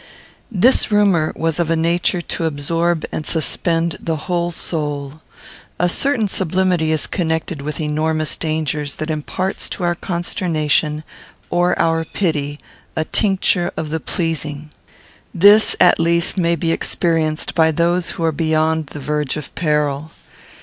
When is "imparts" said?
9.11-9.69